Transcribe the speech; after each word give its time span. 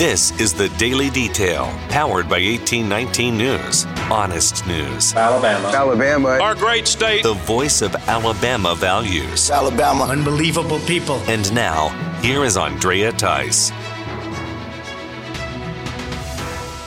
This 0.00 0.30
is 0.40 0.54
the 0.54 0.70
Daily 0.78 1.10
Detail, 1.10 1.66
powered 1.90 2.26
by 2.26 2.40
1819 2.40 3.36
News. 3.36 3.84
Honest 4.10 4.66
news. 4.66 5.14
Alabama. 5.14 5.68
Alabama. 5.68 6.28
Our 6.40 6.54
great 6.54 6.88
state. 6.88 7.22
The 7.22 7.34
voice 7.34 7.82
of 7.82 7.94
Alabama 8.08 8.74
values. 8.74 9.50
Alabama. 9.50 10.04
Unbelievable 10.04 10.78
people. 10.86 11.16
And 11.28 11.52
now, 11.52 11.90
here 12.22 12.44
is 12.44 12.56
Andrea 12.56 13.12
Tice. 13.12 13.72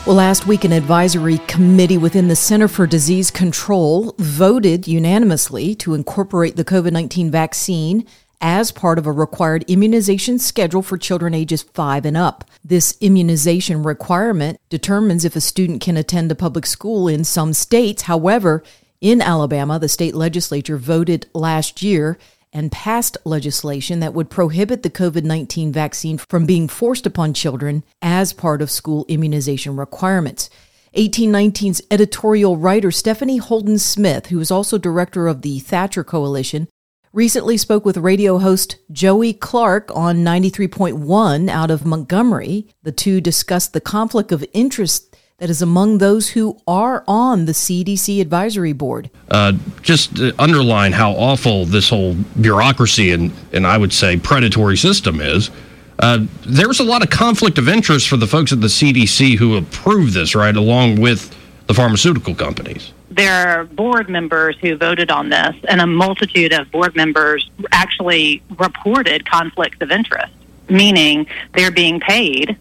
Well, 0.08 0.16
last 0.16 0.48
week, 0.48 0.64
an 0.64 0.72
advisory 0.72 1.38
committee 1.46 2.00
within 2.00 2.30
the 2.30 2.36
Center 2.36 2.68
for 2.68 2.88
Disease 2.88 3.30
Control 3.30 4.16
voted 4.18 4.88
unanimously 4.88 5.76
to 5.76 5.94
incorporate 5.94 6.56
the 6.56 6.66
COVID 6.66 6.92
19 6.92 7.30
vaccine 7.30 8.08
as 8.44 8.74
part 8.74 9.00
of 9.00 9.08
a 9.08 9.12
required 9.12 9.64
immunization 9.70 10.38
schedule 10.38 10.82
for 10.82 10.98
children 10.98 11.34
ages 11.34 11.64
5 11.64 12.06
and 12.06 12.18
up. 12.18 12.44
This 12.64 12.98
immunization 13.00 13.84
requirement 13.84 14.60
determines 14.70 15.24
if 15.24 15.38
a 15.38 15.42
student 15.42 15.82
can 15.82 15.96
attend 15.96 16.30
a 16.30 16.36
public 16.36 16.66
school 16.66 17.08
in 17.08 17.24
some 17.24 17.54
states. 17.54 18.04
However, 18.04 18.62
in 19.00 19.22
Alabama, 19.22 19.80
the 19.80 19.88
state 19.88 20.14
legislature 20.14 20.76
voted 20.76 21.26
last 21.34 21.82
year 21.82 22.18
and 22.52 22.70
passed 22.70 23.18
legislation 23.24 24.02
that 24.02 24.14
would 24.14 24.30
prohibit 24.30 24.84
the 24.84 24.90
COVID 24.90 25.24
19 25.24 25.72
vaccine 25.72 26.18
from 26.18 26.46
being 26.46 26.68
forced 26.68 27.06
upon 27.06 27.34
children 27.34 27.84
as 28.02 28.34
part 28.34 28.62
of 28.62 28.70
school 28.70 29.06
immunization 29.08 29.78
requirements. 29.78 30.50
1819's 30.98 31.82
editorial 31.90 32.58
writer 32.58 32.92
Stephanie 32.92 33.38
Holden 33.38 33.80
Smith, 33.80 34.28
who 34.28 34.40
is 34.42 34.52
also 34.52 34.78
director 34.78 35.28
of 35.28 35.44
the 35.44 35.60
Thatcher 35.60 36.04
Coalition, 36.04 36.68
recently 37.14 37.58
spoke 37.58 37.86
with 37.86 37.96
radio 37.98 38.40
host 38.40 38.78
Joey 38.92 39.34
Clark 39.34 39.92
on 39.94 40.18
93.1 40.18 41.48
out 41.48 41.70
of 41.70 41.86
Montgomery. 41.86 42.68
The 42.82 42.92
two 42.92 43.22
discussed 43.22 43.74
the 43.74 43.82
conflict 43.82 44.32
of 44.32 44.44
interest 44.52 45.16
that 45.38 45.50
is 45.50 45.62
among 45.62 46.00
those 46.00 46.30
who 46.30 46.58
are 46.68 47.04
on 47.08 47.46
the 47.46 47.52
CDC 47.52 48.20
advisory 48.20 48.74
board. 48.74 49.12
Uh, 49.30 49.54
just 49.82 50.16
to 50.18 50.34
underline 50.40 50.92
how 50.92 51.12
awful 51.12 51.66
this 51.66 51.90
whole 51.90 52.16
bureaucracy 52.42 53.12
and, 53.12 53.32
and 53.52 53.68
I 53.68 53.78
would 53.78 53.94
say 53.94 54.18
predatory 54.18 54.78
system 54.78 55.22
is. 55.22 55.52
Uh, 56.00 56.26
there's 56.46 56.80
a 56.80 56.84
lot 56.84 57.04
of 57.04 57.12
conflict 57.12 57.60
of 57.60 57.70
interest 57.70 58.10
for 58.10 58.18
the 58.18 58.28
folks 58.28 58.52
at 58.52 58.62
the 58.62 58.68
CDC 58.68 59.38
who 59.38 59.56
approve 59.56 60.14
this, 60.14 60.34
right, 60.34 60.56
along 60.56 61.00
with 61.00 61.36
the 61.68 61.76
pharmaceutical 61.76 62.34
companies 62.34 62.92
there 63.16 63.60
are 63.60 63.64
board 63.66 64.10
members 64.10 64.58
who 64.60 64.76
voted 64.76 65.12
on 65.12 65.30
this, 65.30 65.56
and 65.68 65.82
a 65.82 65.88
multitude 65.88 66.54
of 66.54 66.72
board 66.72 66.96
members 66.96 67.50
actually 67.72 68.42
reported 68.58 69.30
conflicts 69.30 69.78
of 69.82 69.92
interest, 69.92 70.34
meaning 70.70 71.28
they're 71.54 71.72
being 71.72 72.00
paid 72.00 72.58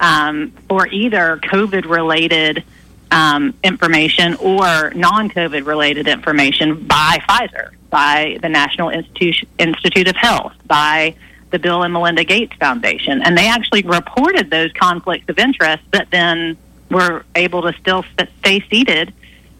um, 0.00 0.52
for 0.68 0.86
either 0.88 1.38
COVID 1.38 1.88
related 1.88 2.62
um, 3.10 3.54
information 3.64 4.34
or 4.36 4.92
non 4.94 5.28
COVID 5.30 5.66
related 5.66 6.08
information 6.08 6.86
by 6.86 7.18
Pfizer, 7.28 7.70
by 7.90 8.38
the 8.42 8.48
National 8.48 8.90
Institute, 8.90 9.48
Institute 9.58 10.08
of 10.08 10.16
Health, 10.16 10.54
by 10.66 11.14
the 11.50 11.58
Bill 11.58 11.82
and 11.82 11.92
Melinda 11.92 12.24
Gates 12.24 12.54
Foundation. 12.56 13.22
And 13.22 13.36
they 13.36 13.48
actually 13.48 13.82
reported 13.82 14.50
those 14.50 14.72
conflicts 14.72 15.28
of 15.28 15.38
interest, 15.38 15.82
but 15.90 16.10
then 16.10 16.56
were 16.90 17.24
able 17.34 17.62
to 17.62 17.72
still 17.78 18.04
stay 18.40 18.60
seated 18.68 19.12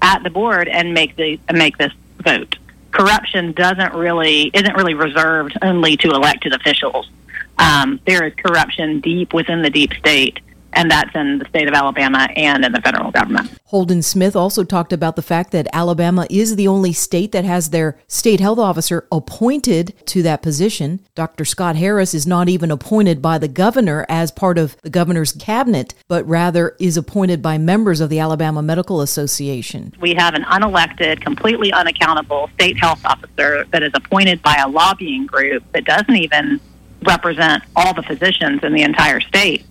at 0.07 0.23
the 0.23 0.31
board 0.31 0.69
and 0.69 0.95
make 0.95 1.17
the 1.17 1.39
make 1.53 1.77
this 1.77 1.93
vote. 2.23 2.57
Corruption 2.93 3.53
doesn't 3.53 3.93
really 3.93 4.51
isn't 4.55 4.75
really 4.77 4.95
reserved 4.95 5.59
only 5.61 5.97
to 5.99 6.11
elected 6.11 6.55
officials. 6.55 7.11
Um, 7.59 8.01
there 8.07 8.25
is 8.25 8.33
corruption 8.35 9.01
deep 9.01 9.35
within 9.35 9.63
the 9.63 9.71
deep 9.71 9.93
state 9.95 10.39
and 10.73 10.91
that's 10.91 11.15
in 11.15 11.39
the 11.39 11.45
state 11.47 11.69
of 11.69 11.75
Alabama 11.75 12.29
and 12.37 12.65
in 12.65 12.73
the 12.73 12.81
federal 12.81 13.11
government. 13.11 13.51
Holden 13.65 14.03
Smith 14.03 14.37
also 14.37 14.63
talked 14.63 14.93
about 14.93 15.17
the 15.17 15.23
fact 15.23 15.51
that 15.53 15.67
Alabama 15.73 16.27
is 16.31 16.57
the 16.57 16.69
only 16.69 16.93
state 16.93 17.33
that 17.33 17.45
has 17.45 17.71
their 17.71 17.99
state 18.07 18.41
health 18.41 18.59
officer 18.59 19.07
appointed 19.11 19.95
to 20.07 20.23
that 20.23 20.43
position. 20.43 21.01
Dr. 21.15 21.45
Scott 21.45 21.77
Harris 21.77 22.15
is 22.15 22.27
not 22.27 22.49
even 22.49 22.71
appointed 22.71 23.21
by 23.21 23.39
the 23.39 23.49
governor 23.49 24.07
as 24.09 24.31
part 24.31 24.59
of 24.59 24.77
the 24.83 24.91
governor's 24.91 25.33
cabinet, 25.33 25.95
but 26.09 26.27
rather 26.29 26.77
is 26.79 26.97
appointed 26.97 27.43
by 27.43 27.59
members 27.59 28.01
of 28.01 28.11
the 28.11 28.19
Alabama 28.19 28.63
Medical 28.63 29.01
Association. 29.01 29.93
We 30.01 30.15
have 30.15 30.35
an 30.35 30.45
unelected, 30.45 31.21
completely 31.21 31.73
unaccountable 31.73 32.51
state 32.55 32.79
health 32.79 33.05
officer 33.05 33.65
that 33.71 33.83
is 33.83 33.93
appointed 33.95 34.43
by 34.43 34.57
a 34.57 34.69
lobbying 34.69 35.27
group 35.27 35.65
that 35.73 35.85
doesn't 35.85 36.17
even 36.17 36.61
represent 37.03 37.63
all 37.75 37.95
the 37.95 38.03
physicians 38.03 38.63
in 38.63 38.73
the 38.73 38.83
entire 38.83 39.21
state. 39.21 39.65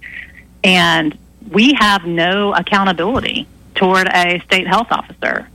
And 0.66 1.18
we 1.52 1.74
have 1.80 2.06
no 2.06 2.54
accountability 2.54 3.48
toward 3.76 4.08
a 4.08 4.42
state 4.46 4.68
health 4.68 4.88
officer. 4.90 5.48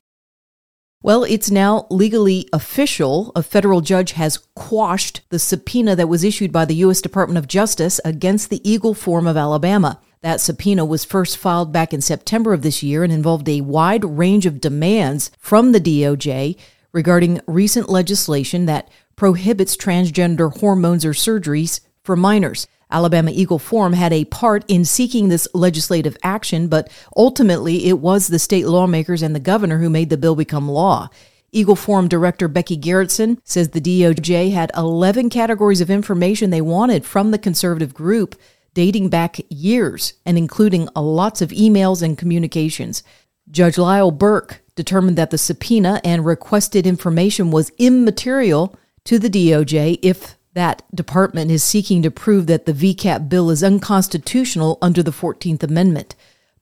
Well, 1.03 1.25
it's 1.25 1.51
now 1.51 1.87
legally 1.91 2.49
official. 2.53 3.33
A 3.35 3.43
federal 3.43 3.81
judge 3.81 4.13
has 4.13 4.39
quashed 4.55 5.23
the 5.31 5.39
subpoena 5.39 5.97
that 5.97 6.09
was 6.09 6.23
issued 6.23 6.53
by 6.53 6.65
the 6.65 6.75
U.S. 6.77 7.01
Department 7.01 7.39
of 7.39 7.49
Justice 7.49 8.01
against 8.05 8.51
the 8.51 8.71
Eagle 8.71 8.95
Forum 8.95 9.27
of 9.27 9.37
Alabama. 9.37 9.99
That 10.21 10.41
subpoena 10.41 10.85
was 10.85 11.05
first 11.05 11.39
filed 11.39 11.73
back 11.73 11.95
in 11.95 12.03
September 12.03 12.53
of 12.53 12.63
this 12.63 12.83
year 12.83 13.03
and 13.03 13.13
involved 13.13 13.49
a 13.49 13.63
wide 13.63 14.05
range 14.05 14.45
of 14.47 14.61
demands 14.61 15.31
from 15.39 15.73
the 15.73 15.81
DOJ 15.81 16.57
regarding 16.93 17.41
recent 17.47 17.89
legislation 17.89 18.67
that 18.67 18.91
prohibits 19.17 19.77
transgender 19.77 20.57
hormones 20.61 21.05
or 21.05 21.13
surgeries 21.13 21.81
for 22.05 22.15
minors. 22.15 22.69
Alabama 22.91 23.31
Eagle 23.33 23.59
Forum 23.59 23.93
had 23.93 24.13
a 24.13 24.25
part 24.27 24.65
in 24.69 24.85
seeking 24.85 25.29
this 25.29 25.47
legislative 25.55 26.17
action, 26.23 26.69
but 26.69 26.91
ultimately 27.17 27.87
it 27.87 27.99
was 27.99 28.29
the 28.29 28.39
state 28.39 28.67
lawmakers 28.67 29.23
and 29.23 29.35
the 29.35 29.41
governor 29.41 29.79
who 29.79 29.91
made 29.91 30.11
the 30.11 30.17
bill 30.17 30.37
become 30.37 30.69
law. 30.69 31.09
Eagle 31.53 31.77
Forum 31.77 32.09
Director 32.09 32.49
Becky 32.49 32.77
Gerritson 32.77 33.39
says 33.45 33.71
the 33.71 33.81
DOJ 33.81 34.53
had 34.53 34.71
11 34.77 35.31
categories 35.31 35.81
of 35.81 35.91
information 35.91 36.51
they 36.51 36.61
wanted 36.61 37.05
from 37.05 37.31
the 37.31 37.39
conservative 37.39 37.93
group 37.93 38.37
dating 38.73 39.09
back 39.09 39.41
years 39.49 40.15
and 40.25 40.39
including 40.39 40.89
lots 40.95 41.43
of 41.43 41.51
emails 41.51 42.03
and 42.03 42.17
communications. 42.17 43.03
Judge 43.51 43.79
Liles 43.79 44.15
Burke 44.15 44.63
determined 44.77 45.19
that 45.19 45.31
the 45.31 45.39
subpoena 45.39 46.01
and 46.05 46.25
requested 46.25 46.87
information 46.87 47.51
was 47.51 47.73
immaterial 47.79 48.77
to 49.05 49.19
the 49.19 49.29
DOJ 49.29 49.99
if 50.03 50.37
that 50.55 50.83
department 50.95 51.51
is 51.51 51.63
seeking 51.63 52.03
to 52.03 52.11
prove 52.11 52.47
that 52.47 52.67
the 52.67 52.73
VCAP 52.73 53.29
bill 53.29 53.51
is 53.51 53.63
unconstitutional 53.63 54.79
under 54.83 55.03
the 55.03 55.13
14th 55.13 55.63
Amendment. 55.63 56.15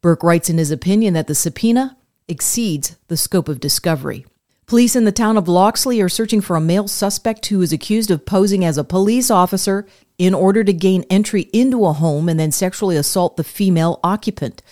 Burke 0.03 0.23
writes 0.23 0.51
in 0.51 0.59
his 0.59 0.71
opinion 0.71 1.15
that 1.15 1.27
the 1.27 1.35
subpoena 1.35 1.97
exceeds 2.29 2.97
the 3.09 3.17
scope 3.17 3.49
of 3.49 3.61
discovery. 3.61 4.27
Police 4.67 4.95
in 4.95 5.05
the 5.05 5.13
town 5.13 5.39
of 5.39 5.49
Loxley 5.49 5.99
are 6.03 6.11
searching 6.11 6.43
for 6.43 6.55
a 6.55 6.61
male 6.61 6.89
suspect 6.89 7.47
who 7.47 7.63
is 7.63 7.73
accused 7.73 8.11
of 8.11 8.27
posing 8.27 8.67
as 8.67 8.77
a 8.77 8.85
police 8.85 9.31
officer 9.31 9.87
in 10.19 10.35
order 10.35 10.63
to 10.63 10.75
gain 10.75 11.05
entry 11.09 11.49
into 11.55 11.87
a 11.87 11.95
home 11.95 12.29
and 12.29 12.39
then 12.39 12.53
sexually 12.53 12.97
assault 12.97 13.39
the 13.39 13.45
female 13.45 13.99
occupant. 14.05 14.63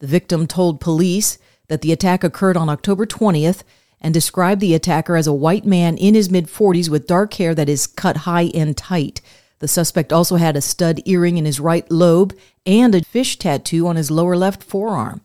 The 0.00 0.06
victim 0.06 0.46
told 0.46 0.82
police 0.82 1.38
that 1.68 1.80
the 1.80 1.90
attack 1.90 2.22
occurred 2.22 2.58
on 2.58 2.68
October 2.68 3.06
20th 3.06 3.62
and 4.06 4.14
described 4.14 4.60
the 4.60 4.72
attacker 4.72 5.16
as 5.16 5.26
a 5.26 5.32
white 5.32 5.64
man 5.64 5.96
in 5.96 6.14
his 6.14 6.30
mid 6.30 6.46
40s 6.46 6.88
with 6.88 7.08
dark 7.08 7.34
hair 7.34 7.56
that 7.56 7.68
is 7.68 7.88
cut 7.88 8.18
high 8.18 8.52
and 8.54 8.76
tight. 8.76 9.20
The 9.58 9.66
suspect 9.66 10.12
also 10.12 10.36
had 10.36 10.54
a 10.54 10.60
stud 10.60 11.00
earring 11.06 11.38
in 11.38 11.44
his 11.44 11.58
right 11.58 11.90
lobe 11.90 12.32
and 12.64 12.94
a 12.94 13.02
fish 13.02 13.36
tattoo 13.36 13.88
on 13.88 13.96
his 13.96 14.08
lower 14.08 14.36
left 14.36 14.62
forearm. 14.62 15.22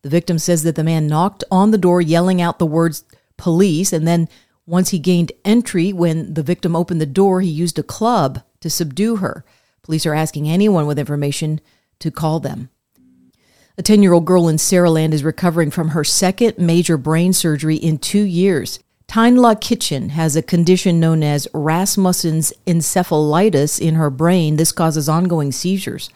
The 0.00 0.08
victim 0.08 0.38
says 0.38 0.62
that 0.62 0.76
the 0.76 0.82
man 0.82 1.08
knocked 1.08 1.44
on 1.50 1.72
the 1.72 1.78
door, 1.78 2.00
yelling 2.00 2.40
out 2.40 2.58
the 2.58 2.64
words 2.64 3.04
police, 3.36 3.92
and 3.92 4.08
then 4.08 4.30
once 4.66 4.88
he 4.88 4.98
gained 4.98 5.32
entry, 5.44 5.92
when 5.92 6.32
the 6.32 6.42
victim 6.42 6.74
opened 6.74 7.02
the 7.02 7.06
door, 7.06 7.42
he 7.42 7.50
used 7.50 7.78
a 7.78 7.82
club 7.82 8.40
to 8.60 8.70
subdue 8.70 9.16
her. 9.16 9.44
Police 9.82 10.06
are 10.06 10.14
asking 10.14 10.48
anyone 10.48 10.86
with 10.86 10.98
information 10.98 11.60
to 11.98 12.10
call 12.10 12.40
them. 12.40 12.70
A 13.82 13.90
10 13.92 14.00
year 14.00 14.12
old 14.12 14.26
girl 14.26 14.46
in 14.46 14.58
Saraland 14.58 15.12
is 15.12 15.24
recovering 15.24 15.72
from 15.72 15.88
her 15.88 16.04
second 16.04 16.56
major 16.56 16.96
brain 16.96 17.32
surgery 17.32 17.74
in 17.74 17.98
two 17.98 18.22
years. 18.22 18.78
Tynla 19.08 19.60
Kitchen 19.60 20.10
has 20.10 20.36
a 20.36 20.40
condition 20.40 21.00
known 21.00 21.24
as 21.24 21.48
Rasmussen's 21.52 22.52
encephalitis 22.64 23.80
in 23.80 23.96
her 23.96 24.08
brain. 24.08 24.54
This 24.54 24.70
causes 24.70 25.08
ongoing 25.08 25.50
seizures. 25.50 26.10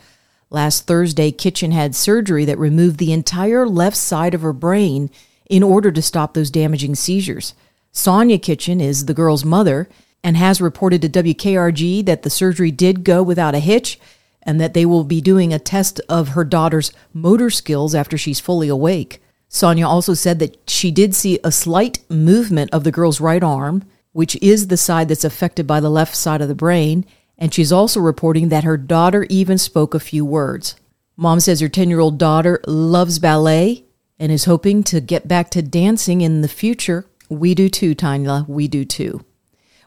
Last 0.48 0.86
Thursday, 0.86 1.32
Kitchen 1.32 1.72
had 1.72 1.96
surgery 1.96 2.44
that 2.44 2.56
removed 2.56 2.98
the 2.98 3.12
entire 3.12 3.66
left 3.66 3.96
side 3.96 4.32
of 4.32 4.42
her 4.42 4.52
brain 4.52 5.10
in 5.50 5.64
order 5.64 5.90
to 5.90 6.00
stop 6.00 6.34
those 6.34 6.52
damaging 6.52 6.94
seizures. 6.94 7.52
Sonia 7.90 8.38
Kitchen 8.38 8.80
is 8.80 9.06
the 9.06 9.12
girl's 9.12 9.44
mother 9.44 9.88
and 10.22 10.36
has 10.36 10.60
reported 10.60 11.02
to 11.02 11.08
WKRG 11.08 12.06
that 12.06 12.22
the 12.22 12.30
surgery 12.30 12.70
did 12.70 13.02
go 13.02 13.24
without 13.24 13.56
a 13.56 13.58
hitch 13.58 13.98
and 14.46 14.60
that 14.60 14.72
they 14.72 14.86
will 14.86 15.04
be 15.04 15.20
doing 15.20 15.52
a 15.52 15.58
test 15.58 16.00
of 16.08 16.28
her 16.28 16.44
daughter's 16.44 16.92
motor 17.12 17.50
skills 17.50 17.94
after 17.94 18.16
she's 18.16 18.40
fully 18.40 18.68
awake. 18.68 19.20
Sonia 19.48 19.86
also 19.86 20.14
said 20.14 20.38
that 20.38 20.56
she 20.70 20.90
did 20.90 21.14
see 21.14 21.38
a 21.42 21.52
slight 21.52 21.98
movement 22.08 22.70
of 22.72 22.84
the 22.84 22.92
girl's 22.92 23.20
right 23.20 23.42
arm, 23.42 23.82
which 24.12 24.36
is 24.40 24.68
the 24.68 24.76
side 24.76 25.08
that's 25.08 25.24
affected 25.24 25.66
by 25.66 25.80
the 25.80 25.90
left 25.90 26.14
side 26.14 26.40
of 26.40 26.48
the 26.48 26.54
brain, 26.54 27.04
and 27.36 27.52
she's 27.52 27.72
also 27.72 28.00
reporting 28.00 28.48
that 28.48 28.64
her 28.64 28.76
daughter 28.76 29.26
even 29.28 29.58
spoke 29.58 29.94
a 29.94 30.00
few 30.00 30.24
words. 30.24 30.76
Mom 31.16 31.40
says 31.40 31.60
her 31.60 31.68
10 31.68 31.90
year 31.90 32.00
old 32.00 32.18
daughter 32.18 32.60
loves 32.66 33.18
ballet 33.18 33.84
and 34.18 34.32
is 34.32 34.44
hoping 34.44 34.82
to 34.84 35.00
get 35.00 35.28
back 35.28 35.50
to 35.50 35.62
dancing 35.62 36.20
in 36.20 36.40
the 36.40 36.48
future. 36.48 37.06
We 37.28 37.54
do 37.54 37.68
too, 37.68 37.94
Tanya. 37.94 38.44
We 38.48 38.68
do 38.68 38.84
too. 38.84 39.24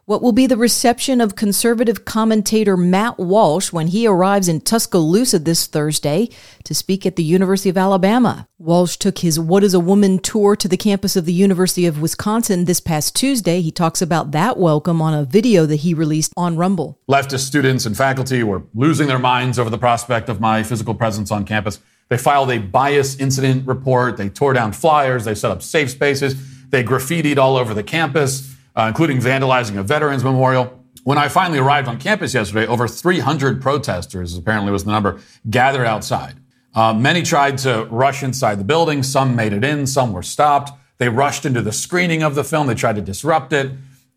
What 0.09 0.23
will 0.23 0.31
be 0.31 0.47
the 0.47 0.57
reception 0.57 1.21
of 1.21 1.35
conservative 1.35 2.03
commentator 2.03 2.75
Matt 2.75 3.19
Walsh 3.19 3.71
when 3.71 3.89
he 3.89 4.07
arrives 4.07 4.47
in 4.47 4.59
Tuscaloosa 4.59 5.37
this 5.37 5.67
Thursday 5.67 6.29
to 6.63 6.73
speak 6.73 7.05
at 7.05 7.15
the 7.15 7.23
University 7.23 7.69
of 7.69 7.77
Alabama? 7.77 8.47
Walsh 8.57 8.97
took 8.97 9.19
his 9.19 9.39
What 9.39 9.63
is 9.63 9.75
a 9.75 9.79
Woman 9.79 10.17
tour 10.17 10.55
to 10.55 10.67
the 10.67 10.77
campus 10.77 11.15
of 11.15 11.25
the 11.25 11.31
University 11.31 11.85
of 11.85 12.01
Wisconsin 12.01 12.65
this 12.65 12.79
past 12.79 13.15
Tuesday. 13.15 13.61
He 13.61 13.69
talks 13.69 14.01
about 14.01 14.31
that 14.31 14.57
welcome 14.57 14.99
on 14.99 15.13
a 15.13 15.25
video 15.25 15.67
that 15.67 15.75
he 15.75 15.93
released 15.93 16.33
on 16.35 16.57
Rumble. 16.57 16.97
Leftist 17.07 17.45
students 17.45 17.85
and 17.85 17.95
faculty 17.95 18.41
were 18.41 18.63
losing 18.73 19.05
their 19.09 19.19
minds 19.19 19.59
over 19.59 19.69
the 19.69 19.77
prospect 19.77 20.27
of 20.27 20.39
my 20.39 20.63
physical 20.63 20.95
presence 20.95 21.29
on 21.29 21.45
campus. 21.45 21.77
They 22.07 22.17
filed 22.17 22.49
a 22.49 22.57
bias 22.57 23.15
incident 23.19 23.67
report. 23.67 24.17
They 24.17 24.29
tore 24.29 24.53
down 24.53 24.71
flyers. 24.71 25.25
They 25.25 25.35
set 25.35 25.51
up 25.51 25.61
safe 25.61 25.91
spaces. 25.91 26.33
They 26.69 26.83
graffitied 26.83 27.37
all 27.37 27.57
over 27.57 27.75
the 27.75 27.83
campus 27.83 28.48
uh, 28.75 28.85
including 28.87 29.19
vandalizing 29.19 29.77
a 29.77 29.83
veterans 29.83 30.23
memorial. 30.23 30.83
When 31.03 31.17
I 31.17 31.27
finally 31.27 31.59
arrived 31.59 31.87
on 31.87 31.97
campus 31.97 32.33
yesterday, 32.33 32.67
over 32.67 32.87
300 32.87 33.61
protesters, 33.61 34.35
apparently 34.37 34.71
was 34.71 34.83
the 34.83 34.91
number, 34.91 35.19
gathered 35.49 35.85
outside. 35.85 36.35
Uh, 36.73 36.93
many 36.93 37.23
tried 37.23 37.57
to 37.59 37.85
rush 37.89 38.21
inside 38.21 38.59
the 38.59 38.63
building. 38.63 39.01
Some 39.03 39.35
made 39.35 39.53
it 39.53 39.63
in. 39.63 39.87
Some 39.87 40.13
were 40.13 40.23
stopped. 40.23 40.71
They 40.97 41.09
rushed 41.09 41.45
into 41.45 41.61
the 41.61 41.71
screening 41.71 42.21
of 42.23 42.35
the 42.35 42.43
film. 42.43 42.67
They 42.67 42.75
tried 42.75 42.95
to 42.97 43.01
disrupt 43.01 43.53
it. 43.53 43.71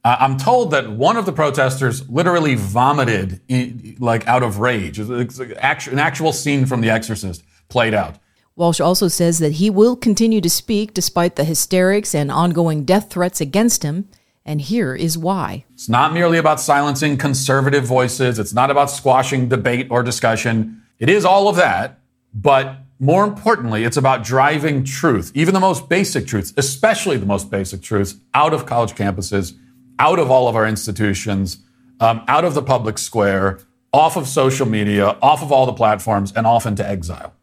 Uh, 0.05 0.17
I'm 0.19 0.37
told 0.37 0.73
that 0.73 0.91
one 0.91 1.17
of 1.17 1.27
the 1.27 1.33
protesters 1.33 2.09
literally 2.11 2.57
vomited, 2.57 3.41
in, 3.49 3.97
like 4.01 4.27
out 4.27 4.43
of 4.43 4.59
rage. 4.59 4.99
It's 4.99 5.39
an 5.39 5.99
actual 5.99 6.33
scene 6.33 6.67
from 6.67 6.81
The 6.81 6.91
Exorcist 6.91 7.45
played 7.69 7.95
out. 7.95 8.19
Walsh 8.57 8.81
also 8.81 9.09
says 9.09 9.39
that 9.39 9.53
he 9.53 9.71
will 9.71 9.97
continue 9.97 10.41
to 10.41 10.51
speak 10.51 10.93
despite 10.93 11.37
the 11.37 11.45
hysterics 11.45 12.15
and 12.15 12.31
ongoing 12.31 12.85
death 12.85 13.11
threats 13.11 13.41
against 13.41 13.83
him. 13.83 14.09
And 14.45 14.61
here 14.61 14.95
is 14.95 15.17
why. 15.17 15.65
It's 15.73 15.89
not 15.89 16.13
merely 16.13 16.39
about 16.39 16.61
silencing 16.61 17.17
conservative 17.17 17.85
voices, 17.85 18.39
it's 18.39 18.53
not 18.53 18.71
about 18.71 18.91
squashing 18.91 19.49
debate 19.49 19.87
or 19.91 20.03
discussion. 20.03 20.83
It 20.99 21.09
is 21.09 21.25
all 21.25 21.49
of 21.49 21.57
that, 21.57 22.01
but 22.35 22.77
more 22.99 23.25
importantly, 23.25 23.85
it's 23.85 23.97
about 23.97 24.25
driving 24.25 24.85
truth, 24.85 25.33
even 25.35 25.55
the 25.55 25.61
most 25.61 25.89
basic 25.89 26.27
truths, 26.27 26.53
especially 26.57 27.17
the 27.17 27.27
most 27.27 27.51
basic 27.51 27.83
truths, 27.83 28.17
out 28.35 28.55
of 28.55 28.67
college 28.67 28.93
campuses, 28.93 29.57
out 29.99 30.19
of 30.19 30.31
all 30.31 30.49
of 30.49 30.57
our 30.57 30.67
institutions, 30.67 31.59
um, 32.01 32.23
out 32.29 32.45
of 32.45 32.55
the 32.55 32.63
public 32.63 32.99
square, 32.99 33.61
off 33.93 34.17
of 34.17 34.27
social 34.27 34.67
media, 34.67 35.17
off 35.21 35.43
of 35.43 35.53
all 35.53 35.67
the 35.67 35.73
platforms, 35.73 36.33
and 36.35 36.47
off 36.47 36.65
into 36.65 36.89
exile. 36.89 37.35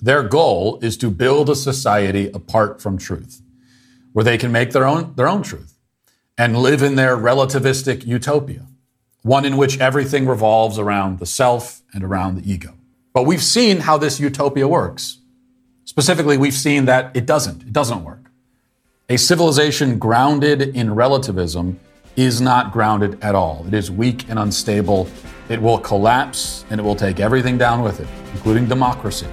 Their 0.00 0.22
goal 0.22 0.78
is 0.82 0.96
to 0.98 1.10
build 1.10 1.48
a 1.48 1.56
society 1.56 2.28
apart 2.28 2.82
from 2.82 2.98
truth, 2.98 3.40
where 4.12 4.24
they 4.24 4.36
can 4.36 4.52
make 4.52 4.72
their 4.72 4.84
own, 4.84 5.14
their 5.14 5.28
own 5.28 5.42
truth 5.42 5.73
and 6.36 6.56
live 6.56 6.82
in 6.82 6.96
their 6.96 7.16
relativistic 7.16 8.06
utopia, 8.06 8.66
one 9.22 9.44
in 9.44 9.56
which 9.56 9.78
everything 9.78 10.26
revolves 10.26 10.78
around 10.78 11.18
the 11.18 11.26
self 11.26 11.82
and 11.92 12.02
around 12.02 12.36
the 12.36 12.50
ego. 12.50 12.74
But 13.12 13.24
we've 13.24 13.42
seen 13.42 13.80
how 13.80 13.98
this 13.98 14.18
utopia 14.18 14.66
works. 14.66 15.18
Specifically, 15.84 16.36
we've 16.36 16.54
seen 16.54 16.86
that 16.86 17.14
it 17.14 17.26
doesn't. 17.26 17.62
It 17.62 17.72
doesn't 17.72 18.02
work. 18.02 18.30
A 19.08 19.16
civilization 19.16 19.98
grounded 19.98 20.62
in 20.62 20.94
relativism 20.94 21.78
is 22.16 22.40
not 22.40 22.72
grounded 22.72 23.22
at 23.22 23.34
all. 23.34 23.64
It 23.68 23.74
is 23.74 23.90
weak 23.90 24.28
and 24.28 24.38
unstable. 24.38 25.08
It 25.48 25.60
will 25.60 25.78
collapse 25.78 26.64
and 26.70 26.80
it 26.80 26.82
will 26.82 26.96
take 26.96 27.20
everything 27.20 27.58
down 27.58 27.82
with 27.82 28.00
it, 28.00 28.08
including 28.32 28.66
democracy. 28.66 29.28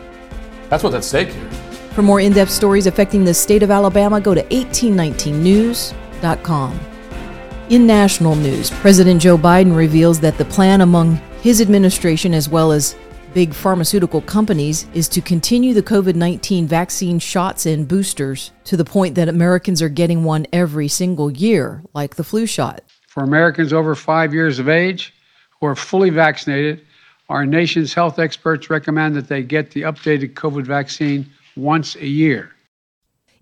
That's 0.69 0.83
what's 0.83 0.95
at 0.95 1.03
stake 1.03 1.29
here. 1.29 1.49
For 1.93 2.01
more 2.01 2.19
in 2.19 2.33
depth 2.33 2.51
stories 2.51 2.85
affecting 2.85 3.25
the 3.25 3.33
state 3.33 3.63
of 3.63 3.71
Alabama, 3.71 4.21
go 4.21 4.35
to 4.35 4.43
1819news.com. 4.43 6.90
In 7.69 7.87
national 7.87 8.35
news, 8.35 8.69
President 8.69 9.21
Joe 9.21 9.37
Biden 9.37 9.75
reveals 9.75 10.19
that 10.19 10.37
the 10.37 10.45
plan 10.45 10.81
among 10.81 11.15
his 11.41 11.61
administration, 11.61 12.33
as 12.33 12.49
well 12.49 12.71
as 12.71 12.95
big 13.33 13.53
pharmaceutical 13.53 14.21
companies, 14.21 14.85
is 14.93 15.07
to 15.07 15.21
continue 15.21 15.73
the 15.73 15.83
COVID 15.83 16.15
19 16.15 16.67
vaccine 16.67 17.17
shots 17.17 17.65
and 17.65 17.87
boosters 17.87 18.51
to 18.65 18.75
the 18.75 18.83
point 18.83 19.15
that 19.15 19.29
Americans 19.29 19.81
are 19.81 19.89
getting 19.89 20.23
one 20.23 20.45
every 20.51 20.87
single 20.87 21.31
year, 21.31 21.81
like 21.93 22.15
the 22.15 22.23
flu 22.23 22.45
shot. 22.45 22.81
For 23.07 23.23
Americans 23.23 23.71
over 23.71 23.95
five 23.95 24.33
years 24.33 24.59
of 24.59 24.67
age 24.67 25.13
who 25.59 25.65
are 25.67 25.75
fully 25.75 26.09
vaccinated, 26.09 26.85
our 27.29 27.45
nation's 27.45 27.93
health 27.93 28.19
experts 28.19 28.69
recommend 28.69 29.15
that 29.15 29.29
they 29.29 29.43
get 29.43 29.71
the 29.71 29.83
updated 29.83 30.33
COVID 30.33 30.63
vaccine 30.63 31.25
once 31.55 31.95
a 31.95 32.07
year. 32.07 32.51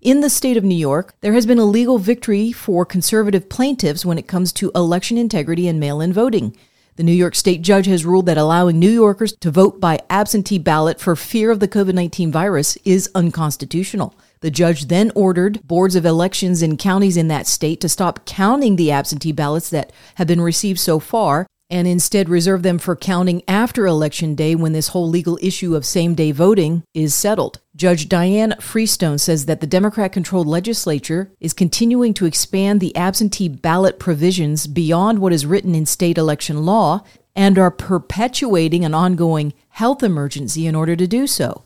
In 0.02 0.22
the 0.22 0.30
state 0.30 0.56
of 0.56 0.64
New 0.64 0.76
York, 0.76 1.14
there 1.20 1.34
has 1.34 1.44
been 1.44 1.58
a 1.58 1.64
legal 1.66 1.98
victory 1.98 2.52
for 2.52 2.86
conservative 2.86 3.50
plaintiffs 3.50 4.02
when 4.02 4.16
it 4.16 4.26
comes 4.26 4.50
to 4.54 4.70
election 4.74 5.18
integrity 5.18 5.68
and 5.68 5.78
mail 5.78 6.00
in 6.00 6.10
voting. 6.10 6.56
The 6.96 7.02
New 7.02 7.12
York 7.12 7.34
State 7.34 7.60
judge 7.60 7.84
has 7.84 8.06
ruled 8.06 8.24
that 8.24 8.38
allowing 8.38 8.78
New 8.78 8.88
Yorkers 8.88 9.34
to 9.40 9.50
vote 9.50 9.78
by 9.78 10.00
absentee 10.08 10.58
ballot 10.58 11.00
for 11.00 11.14
fear 11.14 11.50
of 11.50 11.60
the 11.60 11.68
COVID 11.68 11.92
19 11.92 12.32
virus 12.32 12.78
is 12.82 13.10
unconstitutional. 13.14 14.14
The 14.40 14.50
judge 14.50 14.86
then 14.88 15.12
ordered 15.14 15.60
boards 15.68 15.94
of 15.94 16.06
elections 16.06 16.62
in 16.62 16.78
counties 16.78 17.18
in 17.18 17.28
that 17.28 17.46
state 17.46 17.82
to 17.82 17.88
stop 17.90 18.24
counting 18.24 18.76
the 18.76 18.90
absentee 18.90 19.32
ballots 19.32 19.68
that 19.68 19.92
have 20.14 20.26
been 20.26 20.40
received 20.40 20.80
so 20.80 20.98
far 20.98 21.46
and 21.70 21.86
instead 21.86 22.28
reserve 22.28 22.62
them 22.62 22.78
for 22.78 22.96
counting 22.96 23.42
after 23.46 23.86
Election 23.86 24.34
Day 24.34 24.54
when 24.54 24.72
this 24.72 24.88
whole 24.88 25.08
legal 25.08 25.38
issue 25.40 25.76
of 25.76 25.86
same 25.86 26.14
day 26.14 26.32
voting 26.32 26.82
is 26.92 27.14
settled. 27.14 27.60
Judge 27.76 28.08
Dianne 28.08 28.60
Freestone 28.60 29.18
says 29.18 29.46
that 29.46 29.60
the 29.60 29.66
Democrat 29.66 30.12
controlled 30.12 30.48
legislature 30.48 31.30
is 31.38 31.52
continuing 31.52 32.12
to 32.14 32.26
expand 32.26 32.80
the 32.80 32.94
absentee 32.96 33.48
ballot 33.48 33.98
provisions 33.98 34.66
beyond 34.66 35.20
what 35.20 35.32
is 35.32 35.46
written 35.46 35.74
in 35.74 35.86
state 35.86 36.18
election 36.18 36.64
law 36.66 37.04
and 37.36 37.58
are 37.58 37.70
perpetuating 37.70 38.84
an 38.84 38.92
ongoing 38.92 39.54
health 39.68 40.02
emergency 40.02 40.66
in 40.66 40.74
order 40.74 40.96
to 40.96 41.06
do 41.06 41.26
so. 41.26 41.64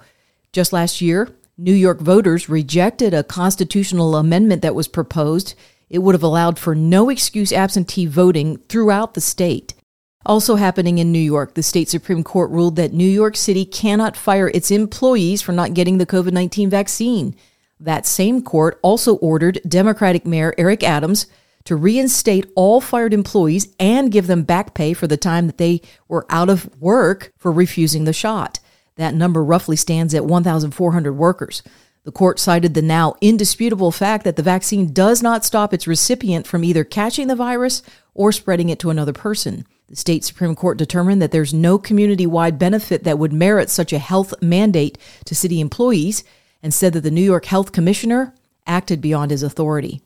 Just 0.53 0.73
last 0.73 1.01
year, 1.01 1.31
New 1.57 1.73
York 1.73 2.01
voters 2.01 2.49
rejected 2.49 3.15
a 3.15 3.25
constitutional 3.25 4.17
amendment 4.17 4.61
that 4.63 4.75
was 4.75 4.89
proposed. 4.89 5.55
It 5.89 5.99
would 5.99 6.15
have 6.15 6.23
allowed 6.23 6.59
for 6.59 6.75
no 6.75 7.09
excuse 7.09 7.53
absentee 7.53 8.07
voting 8.07 8.59
throughout 8.69 9.15
the 9.15 9.21
state. 9.21 9.75
Also 10.27 10.57
happening 10.57 10.99
in 10.99 11.13
New 11.13 11.19
York, 11.19 11.55
the 11.55 11.63
state 11.63 11.89
Supreme 11.89 12.25
Court 12.25 12.51
ruled 12.51 12.77
that 12.77 12.95
New 12.95 13.09
York 13.09 13.37
City 13.37 13.67
cannot 13.67 14.17
fire 14.17 14.49
its 14.49 14.71
employees 14.71 15.43
for 15.43 15.53
not 15.53 15.75
getting 15.75 15.99
the 15.99 16.07
COVID 16.07 16.33
19 16.33 16.71
vaccine. 16.71 17.37
That 17.79 18.07
same 18.07 18.41
court 18.41 18.79
also 18.83 19.17
ordered 19.17 19.61
Democratic 19.69 20.25
Mayor 20.25 20.55
Eric 20.57 20.83
Adams 20.83 21.27
to 21.65 21.77
reinstate 21.77 22.51
all 22.55 22.81
fired 22.81 23.13
employees 23.13 23.75
and 23.79 24.13
give 24.13 24.27
them 24.27 24.43
back 24.43 24.75
pay 24.75 24.95
for 24.95 25.07
the 25.07 25.17
time 25.17 25.47
that 25.47 25.59
they 25.59 25.83
were 26.09 26.27
out 26.31 26.49
of 26.49 26.75
work 26.81 27.33
for 27.37 27.53
refusing 27.53 28.05
the 28.05 28.13
shot. 28.13 28.61
That 28.97 29.15
number 29.15 29.45
roughly 29.45 29.77
stands 29.77 30.15
at 30.15 30.25
1,400 30.25 31.13
workers. 31.13 31.63
The 32.05 32.13
court 32.13 32.39
cited 32.39 32.75
the 32.75 32.83
now 32.83 33.15
indisputable 33.21 33.91
fact 33.91 34.25
that 34.25 34.37
the 34.37 34.43
vaccine 34.43 34.93
does 34.93 35.23
not 35.23 35.45
stop 35.45 35.73
its 35.73 35.87
recipient 35.87 36.47
from 36.47 36.63
either 36.63 36.85
catching 36.85 37.29
the 37.29 37.37
virus 37.37 37.83
or 38.13 38.31
spreading 38.31 38.69
it 38.69 38.79
to 38.81 38.91
another 38.91 39.15
person. 39.15 39.67
The 39.89 39.97
state 39.97 40.25
Supreme 40.25 40.55
Court 40.55 40.79
determined 40.79 41.21
that 41.21 41.31
there's 41.31 41.53
no 41.53 41.79
community 41.79 42.27
wide 42.27 42.59
benefit 42.59 43.05
that 43.05 43.19
would 43.19 43.33
merit 43.33 43.69
such 43.69 43.93
a 43.93 43.99
health 43.99 44.33
mandate 44.41 44.97
to 45.27 45.35
city 45.35 45.61
employees 45.61 46.25
and 46.63 46.73
said 46.73 46.95
that 46.95 47.03
the 47.03 47.11
New 47.11 47.23
York 47.23 47.45
Health 47.45 47.73
Commissioner 47.73 48.35
acted 48.67 49.01
beyond 49.03 49.31
his 49.31 49.43
authority. 49.43 50.01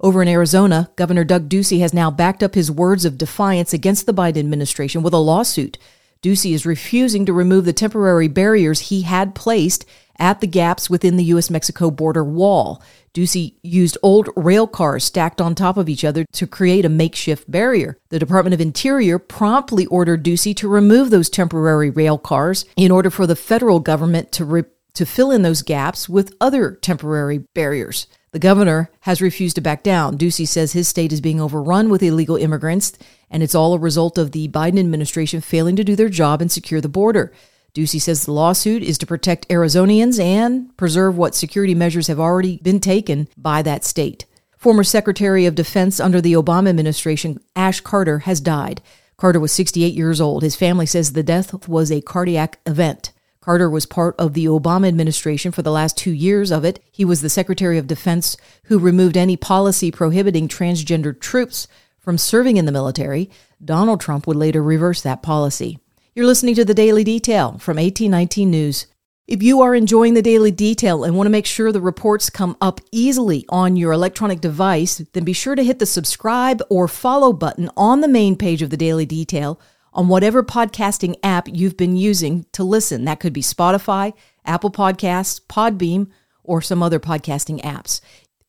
Over 0.00 0.20
in 0.20 0.28
Arizona, 0.28 0.90
Governor 0.96 1.24
Doug 1.24 1.48
Ducey 1.48 1.78
has 1.80 1.94
now 1.94 2.10
backed 2.10 2.42
up 2.42 2.54
his 2.54 2.70
words 2.70 3.04
of 3.04 3.16
defiance 3.16 3.72
against 3.72 4.06
the 4.06 4.12
Biden 4.12 4.38
administration 4.38 5.02
with 5.02 5.14
a 5.14 5.18
lawsuit. 5.18 5.78
Ducey 6.20 6.52
is 6.52 6.66
refusing 6.66 7.24
to 7.24 7.32
remove 7.32 7.64
the 7.64 7.72
temporary 7.72 8.28
barriers 8.28 8.80
he 8.80 9.02
had 9.02 9.34
placed 9.34 9.86
at 10.18 10.40
the 10.40 10.46
gaps 10.46 10.88
within 10.90 11.16
the 11.16 11.24
U.S. 11.24 11.50
Mexico 11.50 11.90
border 11.90 12.24
wall. 12.24 12.82
Ducey 13.14 13.54
used 13.62 13.96
old 14.02 14.28
rail 14.36 14.66
cars 14.66 15.04
stacked 15.04 15.40
on 15.40 15.54
top 15.54 15.76
of 15.76 15.88
each 15.88 16.04
other 16.04 16.26
to 16.32 16.46
create 16.46 16.84
a 16.84 16.90
makeshift 16.90 17.50
barrier. 17.50 17.98
The 18.10 18.18
Department 18.18 18.52
of 18.52 18.60
Interior 18.60 19.18
promptly 19.18 19.86
ordered 19.86 20.24
Ducey 20.24 20.54
to 20.56 20.68
remove 20.68 21.10
those 21.10 21.30
temporary 21.30 21.88
rail 21.88 22.18
cars 22.18 22.66
in 22.76 22.90
order 22.90 23.10
for 23.10 23.26
the 23.26 23.36
federal 23.36 23.80
government 23.80 24.32
to, 24.32 24.44
re- 24.44 24.64
to 24.94 25.06
fill 25.06 25.30
in 25.30 25.42
those 25.42 25.62
gaps 25.62 26.08
with 26.08 26.34
other 26.40 26.72
temporary 26.72 27.38
barriers. 27.38 28.06
The 28.32 28.40
governor 28.40 28.90
has 29.00 29.22
refused 29.22 29.54
to 29.54 29.62
back 29.62 29.82
down. 29.82 30.18
Ducey 30.18 30.46
says 30.46 30.74
his 30.74 30.88
state 30.88 31.10
is 31.10 31.22
being 31.22 31.40
overrun 31.40 31.88
with 31.88 32.02
illegal 32.02 32.36
immigrants, 32.36 32.92
and 33.30 33.42
it's 33.42 33.54
all 33.54 33.72
a 33.72 33.78
result 33.78 34.18
of 34.18 34.32
the 34.32 34.48
Biden 34.48 34.78
administration 34.78 35.40
failing 35.40 35.74
to 35.76 35.84
do 35.84 35.96
their 35.96 36.10
job 36.10 36.42
and 36.42 36.52
secure 36.52 36.82
the 36.82 36.88
border. 36.88 37.32
Ducey 37.76 38.00
says 38.00 38.24
the 38.24 38.32
lawsuit 38.32 38.82
is 38.82 38.96
to 38.96 39.06
protect 39.06 39.46
Arizonians 39.50 40.18
and 40.18 40.74
preserve 40.78 41.18
what 41.18 41.34
security 41.34 41.74
measures 41.74 42.06
have 42.06 42.18
already 42.18 42.56
been 42.62 42.80
taken 42.80 43.28
by 43.36 43.60
that 43.60 43.84
state. 43.84 44.24
Former 44.56 44.82
Secretary 44.82 45.44
of 45.44 45.54
Defense 45.54 46.00
under 46.00 46.22
the 46.22 46.32
Obama 46.32 46.70
administration, 46.70 47.38
Ash 47.54 47.82
Carter, 47.82 48.20
has 48.20 48.40
died. 48.40 48.80
Carter 49.18 49.38
was 49.38 49.52
68 49.52 49.92
years 49.92 50.22
old. 50.22 50.42
His 50.42 50.56
family 50.56 50.86
says 50.86 51.12
the 51.12 51.22
death 51.22 51.68
was 51.68 51.92
a 51.92 52.00
cardiac 52.00 52.60
event. 52.64 53.12
Carter 53.42 53.68
was 53.68 53.84
part 53.84 54.14
of 54.18 54.32
the 54.32 54.46
Obama 54.46 54.88
administration 54.88 55.52
for 55.52 55.60
the 55.60 55.70
last 55.70 55.98
two 55.98 56.12
years 56.12 56.50
of 56.50 56.64
it. 56.64 56.82
He 56.90 57.04
was 57.04 57.20
the 57.20 57.28
Secretary 57.28 57.76
of 57.76 57.86
Defense 57.86 58.38
who 58.64 58.78
removed 58.78 59.18
any 59.18 59.36
policy 59.36 59.90
prohibiting 59.90 60.48
transgender 60.48 61.18
troops 61.20 61.68
from 61.98 62.16
serving 62.16 62.56
in 62.56 62.64
the 62.64 62.72
military. 62.72 63.28
Donald 63.62 64.00
Trump 64.00 64.26
would 64.26 64.36
later 64.38 64.62
reverse 64.62 65.02
that 65.02 65.22
policy. 65.22 65.78
You're 66.16 66.24
listening 66.24 66.54
to 66.54 66.64
the 66.64 66.72
Daily 66.72 67.04
Detail 67.04 67.58
from 67.58 67.76
1819 67.76 68.50
News. 68.50 68.86
If 69.28 69.42
you 69.42 69.60
are 69.60 69.74
enjoying 69.74 70.14
the 70.14 70.22
Daily 70.22 70.50
Detail 70.50 71.04
and 71.04 71.14
want 71.14 71.26
to 71.26 71.30
make 71.30 71.44
sure 71.44 71.70
the 71.70 71.80
reports 71.82 72.30
come 72.30 72.56
up 72.58 72.80
easily 72.90 73.44
on 73.50 73.76
your 73.76 73.92
electronic 73.92 74.40
device, 74.40 75.02
then 75.12 75.24
be 75.24 75.34
sure 75.34 75.54
to 75.54 75.62
hit 75.62 75.78
the 75.78 75.84
subscribe 75.84 76.62
or 76.70 76.88
follow 76.88 77.34
button 77.34 77.68
on 77.76 78.00
the 78.00 78.08
main 78.08 78.34
page 78.34 78.62
of 78.62 78.70
the 78.70 78.78
Daily 78.78 79.04
Detail 79.04 79.60
on 79.92 80.08
whatever 80.08 80.42
podcasting 80.42 81.16
app 81.22 81.48
you've 81.52 81.76
been 81.76 81.98
using 81.98 82.46
to 82.52 82.64
listen. 82.64 83.04
That 83.04 83.20
could 83.20 83.34
be 83.34 83.42
Spotify, 83.42 84.14
Apple 84.46 84.70
Podcasts, 84.70 85.38
Podbean, 85.38 86.08
or 86.42 86.62
some 86.62 86.82
other 86.82 86.98
podcasting 86.98 87.60
apps. 87.60 88.00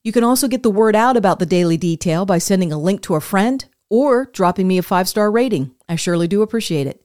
You 0.02 0.12
can 0.12 0.24
also 0.24 0.48
get 0.48 0.62
the 0.62 0.70
word 0.70 0.96
out 0.96 1.18
about 1.18 1.38
the 1.38 1.44
daily 1.44 1.76
detail 1.76 2.24
by 2.24 2.38
sending 2.38 2.72
a 2.72 2.78
link 2.78 3.02
to 3.02 3.14
a 3.14 3.20
friend 3.20 3.66
or 3.90 4.30
dropping 4.32 4.66
me 4.66 4.78
a 4.78 4.82
five 4.82 5.06
star 5.06 5.30
rating. 5.30 5.74
I 5.86 5.96
surely 5.96 6.28
do 6.28 6.40
appreciate 6.40 6.86
it. 6.86 7.04